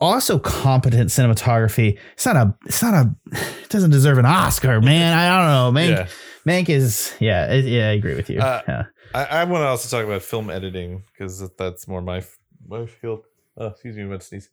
[0.00, 1.98] also competent cinematography.
[2.14, 2.54] It's not a.
[2.66, 3.14] It's not a.
[3.32, 5.16] It doesn't deserve an Oscar, man.
[5.16, 5.80] I don't know.
[5.80, 5.96] Mank.
[5.96, 6.08] Yeah.
[6.46, 7.14] Mank is.
[7.20, 7.52] Yeah.
[7.52, 7.88] It, yeah.
[7.88, 8.40] I agree with you.
[8.40, 8.84] Uh, yeah.
[9.14, 12.24] I, I want to also talk about film editing because that's more my
[12.66, 13.24] my field.
[13.56, 14.50] Oh, excuse me, I'm sneeze.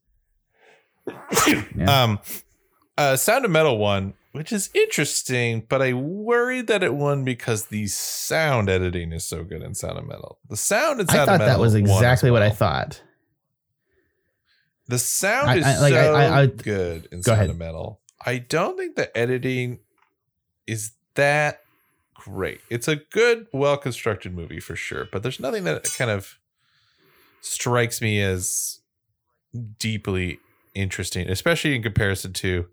[1.76, 2.04] yeah.
[2.04, 2.20] Um,
[2.98, 7.68] uh, Sound of Metal won, which is interesting, but I worried that it won because
[7.68, 10.38] the sound editing is so good in Sound of Metal.
[10.48, 12.42] The sound in Sound I thought that was exactly well.
[12.42, 13.02] what I thought.
[14.88, 17.50] The sound I, is I, like, so I, good in Sound ahead.
[17.50, 18.02] of Metal.
[18.26, 19.80] I don't think the editing
[20.68, 21.62] is that
[22.14, 22.62] great.
[22.70, 26.38] It's a good, well constructed movie for sure, but there's nothing that kind of
[27.42, 28.80] strikes me as
[29.80, 30.40] deeply
[30.74, 32.68] interesting, especially in comparison to.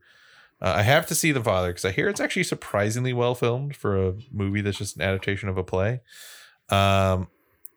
[0.61, 3.77] Uh, I have to see The Father because I hear it's actually surprisingly well filmed
[3.77, 6.01] for a movie that's just an adaptation of a play.
[6.68, 7.29] Um,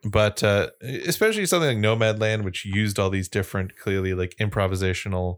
[0.03, 5.37] but uh, especially something like Nomadland, which used all these different, clearly like improvisational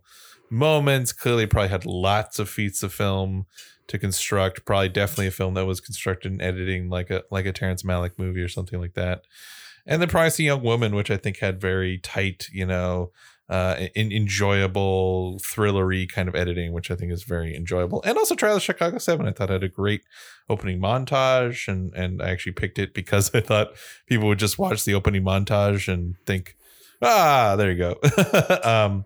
[0.49, 1.12] moments.
[1.12, 3.45] Clearly, probably had lots of feats of film
[3.88, 4.65] to construct.
[4.65, 8.17] Probably, definitely a film that was constructed and editing like a like a Terrence Malick
[8.17, 9.23] movie or something like that.
[9.86, 13.12] And then probably Promising Young Woman, which I think had very tight, you know,
[13.53, 18.01] uh, enjoyable, thrillery kind of editing, which I think is very enjoyable.
[18.03, 20.01] And also Trial of Chicago Seven, I thought had a great
[20.49, 23.75] opening montage, and and I actually picked it because I thought
[24.07, 26.57] people would just watch the opening montage and think,
[26.99, 27.99] ah, there you go.
[28.63, 29.05] um,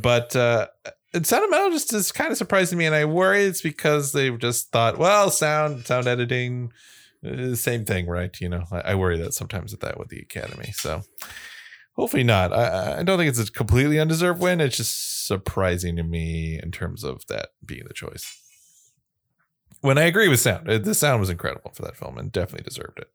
[0.00, 0.68] but uh,
[1.12, 4.96] Metal just is kind of surprising me, and I worry it's because they've just thought,
[4.96, 6.72] well, sound sound editing,
[7.22, 8.34] uh, same thing, right?
[8.40, 10.72] You know, I, I worry that sometimes with that with the Academy.
[10.72, 11.02] So
[11.94, 12.52] Hopefully not.
[12.52, 14.60] I, I don't think it's a completely undeserved win.
[14.60, 18.38] It's just surprising to me in terms of that being the choice.
[19.82, 22.64] When I agree with sound, uh, the sound was incredible for that film and definitely
[22.64, 23.08] deserved it.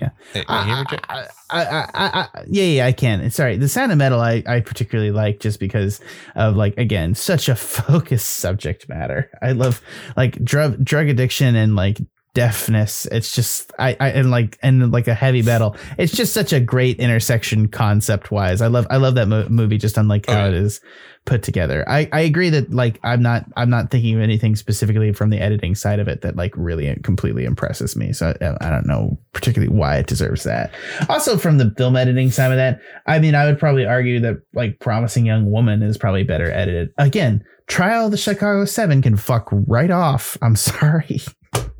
[0.00, 0.10] Yeah.
[0.32, 3.30] Hey, I, I, I, I, yeah, yeah, I can.
[3.30, 6.00] Sorry, the sound of metal I, I particularly like just because
[6.34, 9.30] of like again such a focused subject matter.
[9.42, 9.82] I love
[10.16, 11.98] like drug drug addiction and like
[12.34, 13.06] deafness.
[13.06, 15.76] It's just I, I and like and like a heavy metal.
[15.98, 18.60] It's just such a great intersection concept wise.
[18.60, 20.80] I love I love that mo- movie just on like oh, how it is
[21.26, 21.88] put together.
[21.88, 25.40] I I agree that like I'm not I'm not thinking of anything specifically from the
[25.40, 28.12] editing side of it that like really completely impresses me.
[28.12, 30.74] So I, I don't know particularly why it deserves that.
[31.08, 34.38] Also from the film editing side of that, I mean I would probably argue that
[34.54, 36.90] like Promising Young Woman is probably better edited.
[36.98, 40.36] Again, Trial of the Chicago 7 can fuck right off.
[40.42, 41.20] I'm sorry.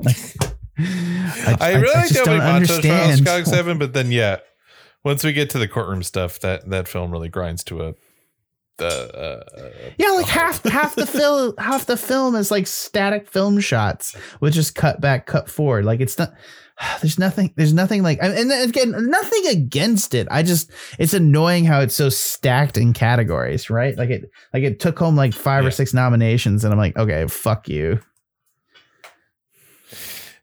[0.79, 4.39] I, I, really I opening montage Trial Chicago Seven, but then yeah,
[5.05, 7.95] once we get to the courtroom stuff, that that film really grinds to a.
[8.81, 13.61] Uh, uh, yeah, like half half the film half the film is like static film
[13.61, 15.85] shots with just cut back, cut forward.
[15.85, 16.33] Like it's not.
[17.01, 17.55] There's nothing.
[17.57, 20.27] There's nothing like, and again, nothing against it.
[20.29, 23.97] I just, it's annoying how it's so stacked in categories, right?
[23.97, 25.69] Like it, like it took home like five yeah.
[25.69, 28.01] or six nominations, and I'm like, okay, fuck you.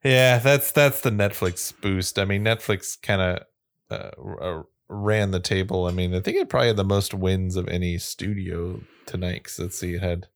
[0.04, 2.18] Yeah, that's that's the Netflix boost.
[2.18, 3.44] I mean, Netflix kind of
[3.92, 4.10] uh,
[4.42, 5.86] uh, ran the table.
[5.86, 9.44] I mean, I think it probably had the most wins of any studio tonight.
[9.44, 10.28] Cause let's see, it had.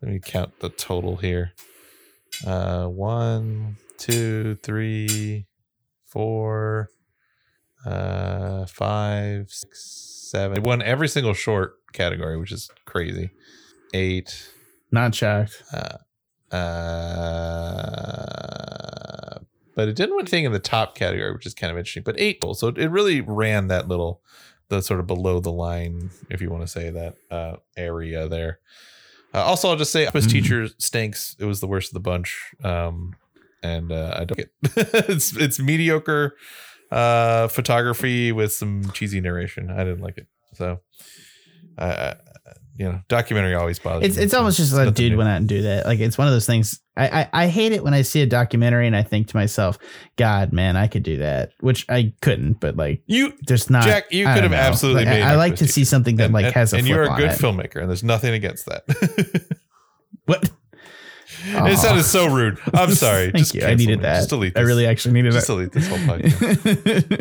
[0.00, 1.54] Let me count the total here.
[2.46, 5.46] Uh, one, two, three,
[6.06, 6.90] four,
[7.84, 10.58] uh, five, six, seven.
[10.58, 13.30] It won every single short category, which is crazy.
[13.92, 14.50] Eight.
[14.92, 15.62] Not shocked.
[15.72, 18.67] Uh, uh,
[19.78, 22.02] but it didn't win anything in the top category, which is kind of interesting.
[22.02, 24.20] But eight goals, so it really ran that little,
[24.70, 28.58] the sort of below the line, if you want to say that uh, area there.
[29.32, 30.32] Uh, also, I'll just say, Octopus mm.
[30.32, 31.36] Teacher stinks.
[31.38, 33.14] It was the worst of the bunch, um,
[33.62, 34.50] and uh, I don't get
[35.08, 36.34] it's it's mediocre
[36.90, 39.70] uh, photography with some cheesy narration.
[39.70, 40.26] I didn't like it.
[40.54, 40.80] So,
[41.78, 42.14] uh,
[42.78, 44.06] you know, documentary always bothers.
[44.08, 44.22] It's me.
[44.22, 45.84] it's almost just It's let a nothing dude went out and do that.
[45.84, 46.80] Like it's one of those things.
[46.96, 49.78] I, I I hate it when I see a documentary and I think to myself,
[50.16, 52.54] God, man, I could do that, which I couldn't.
[52.60, 53.84] But like, You, there's not.
[53.84, 54.56] Jack, you I could have know.
[54.58, 55.22] absolutely Like, made.
[55.22, 56.76] I, I like to see something that And- like and, has a.
[56.78, 58.84] and you're a good filmmaker, and there's nothing against that.
[60.26, 60.50] What?
[61.44, 62.58] It sounded so rude.
[62.74, 63.30] I'm sorry.
[63.34, 63.62] Thank you.
[63.62, 64.02] I needed me.
[64.02, 64.16] that.
[64.16, 65.52] Just delete I really actually needed Just that.
[65.54, 67.18] delete this whole podcast.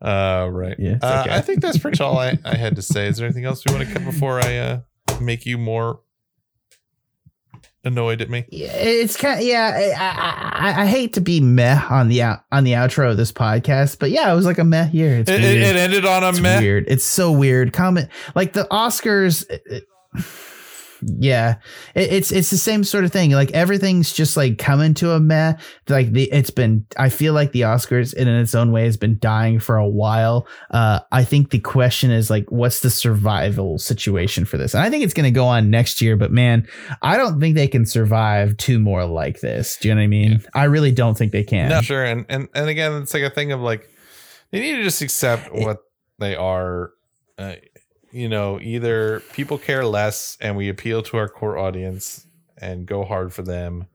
[0.00, 0.76] Uh, right.
[0.78, 1.26] Yeah, it's Uh.
[1.28, 3.06] I think that's pretty much all I, I had to say.
[3.08, 4.80] Is there anything else we want to cut before I uh,
[5.20, 6.00] make you more
[7.84, 8.44] annoyed at me?
[8.50, 9.94] Yeah, it's kind of yeah.
[9.98, 13.32] I, I, I hate to be meh on the out, on the outro of this
[13.32, 15.16] podcast, but yeah, it was like a meh year.
[15.18, 16.60] It's It, it, it ended on a it's meh.
[16.60, 16.84] weird.
[16.88, 17.72] It's so weird.
[17.72, 19.44] Comment like the Oscars.
[19.50, 19.84] it-
[21.02, 21.56] yeah,
[21.94, 23.30] it, it's it's the same sort of thing.
[23.30, 25.54] Like everything's just like coming to a meh.
[25.88, 26.86] Like the it's been.
[26.96, 30.46] I feel like the Oscars in its own way has been dying for a while.
[30.70, 34.74] Uh, I think the question is like, what's the survival situation for this?
[34.74, 36.16] And I think it's going to go on next year.
[36.16, 36.66] But man,
[37.02, 39.76] I don't think they can survive two more like this.
[39.76, 40.44] Do you know what I mean?
[40.54, 41.68] I really don't think they can.
[41.68, 42.04] No, sure.
[42.04, 43.88] And, and and again, it's like a thing of like
[44.50, 45.78] they need to just accept what
[46.18, 46.92] they are.
[47.36, 47.54] Uh,
[48.10, 53.04] you know, either people care less and we appeal to our core audience and go
[53.04, 53.86] hard for them,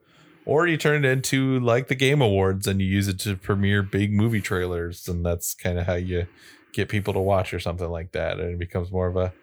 [0.45, 3.83] or you turn it into like the Game Awards and you use it to premiere
[3.83, 6.27] big movie trailers, and that's kind of how you
[6.73, 9.33] get people to watch or something like that, and it becomes more of a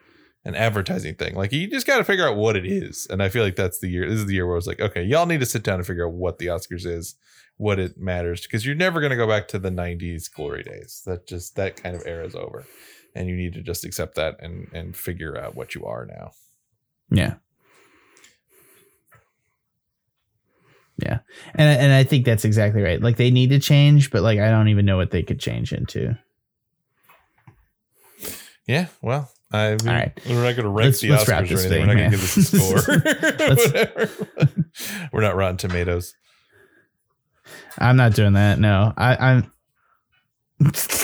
[0.44, 1.34] an advertising thing.
[1.34, 3.78] Like you just got to figure out what it is, and I feel like that's
[3.80, 4.08] the year.
[4.08, 6.06] This is the year where it's like, okay, y'all need to sit down and figure
[6.06, 7.14] out what the Oscars is,
[7.60, 11.02] what it matters, because you're never going to go back to the '90s glory days.
[11.04, 12.64] That just that kind of era is over,
[13.14, 16.30] and you need to just accept that and and figure out what you are now.
[17.10, 17.34] Yeah.
[20.98, 21.18] Yeah.
[21.54, 23.00] And and I think that's exactly right.
[23.00, 25.72] Like they need to change, but like I don't even know what they could change
[25.72, 26.16] into.
[28.66, 29.30] Yeah, well.
[29.52, 30.12] I mean, All right.
[30.28, 31.70] we're not going to rank Let's- the let's Oscars or anything.
[31.70, 32.98] thing, we're not going to give this a score.
[34.06, 34.10] Whatever.
[35.12, 36.14] we're not Rotten Tomatoes.
[37.78, 38.58] I'm not doing that.
[38.58, 38.92] No.
[38.96, 39.52] I, I'm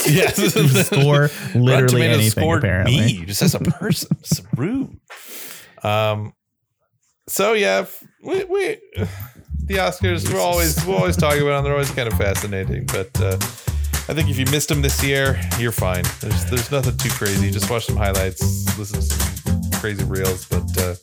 [0.07, 0.37] Yes.
[0.87, 2.97] score literally anything apparently.
[3.01, 4.17] me just as a person.
[4.21, 4.99] it's rude.
[5.83, 6.33] Um.
[7.29, 7.85] So yeah,
[8.25, 8.79] we, we
[9.67, 10.33] the Oscars.
[10.33, 11.64] We're always we're always talking about them.
[11.64, 12.87] They're always kind of fascinating.
[12.87, 13.37] But uh,
[14.09, 16.03] I think if you missed them this year, you're fine.
[16.21, 17.51] There's there's nothing too crazy.
[17.51, 18.41] Just watch some highlights,
[18.79, 20.47] listen to some crazy reels.
[20.47, 20.95] But uh,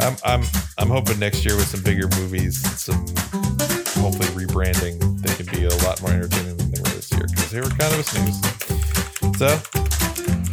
[0.00, 0.44] I'm I'm
[0.76, 3.06] I'm hoping next year with some bigger movies, some
[4.04, 7.50] hopefully rebranding, they can be a lot more entertaining than they were this year because
[7.50, 8.38] they were kind of a snooze.
[9.38, 9.46] So,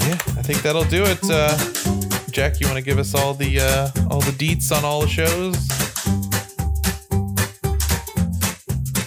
[0.08, 1.20] yeah, I think that'll do it.
[1.24, 1.58] Uh,
[2.32, 5.08] Jack, you want to give us all the uh, all the deets on all the
[5.10, 5.58] shows?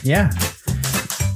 [0.03, 0.31] Yeah.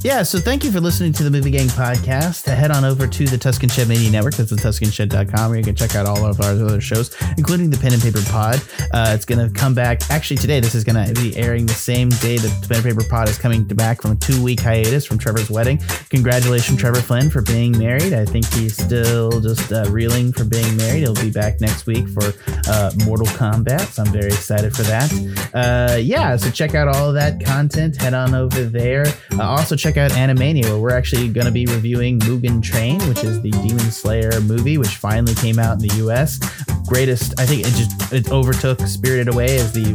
[0.04, 2.44] Yeah, so thank you for listening to the Movie Gang podcast.
[2.46, 4.34] Head on over to the Tuscan Shed Media Network.
[4.34, 7.76] That's the TuscanShed.com where you can check out all of our other shows, including the
[7.76, 8.62] Pen and Paper Pod.
[8.92, 10.08] Uh, it's going to come back.
[10.08, 13.08] Actually, today, this is going to be airing the same day the Pen and Paper
[13.10, 15.78] Pod is coming back from a two week hiatus from Trevor's wedding.
[16.10, 18.12] Congratulations, Trevor Flynn, for being married.
[18.12, 21.00] I think he's still just uh, reeling for being married.
[21.00, 22.32] He'll be back next week for
[22.68, 23.80] uh, Mortal Kombat.
[23.88, 25.12] So I'm very excited for that.
[25.52, 27.96] Uh, yeah, so check out all of that content.
[27.96, 29.06] Head on over there.
[29.32, 33.24] Uh, also, check out Animania, where we're actually going to be reviewing Mugen Train, which
[33.24, 36.38] is the Demon Slayer movie, which finally came out in the U.S.
[36.86, 39.94] Greatest, I think it just it overtook Spirited Away as the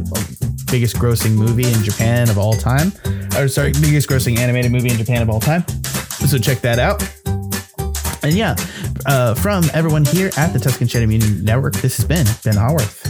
[0.71, 2.91] biggest grossing movie in Japan of all time.
[3.37, 5.67] Or sorry, biggest grossing animated movie in Japan of all time.
[6.27, 7.03] So check that out.
[8.23, 8.55] And yeah,
[9.05, 13.03] uh, from everyone here at the Tuscan Shed Media Network, this has been Ben Haworth.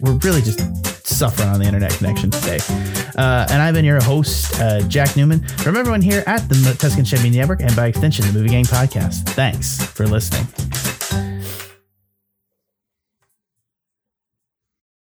[0.00, 0.60] We're really just
[1.18, 2.58] suffering on the internet connection today.
[3.16, 7.04] Uh, and I've been your host, uh, Jack Newman, from everyone here at the Tuscan
[7.24, 9.28] Media Network and by extension, the Movie Gang Podcast.
[9.30, 10.46] Thanks for listening.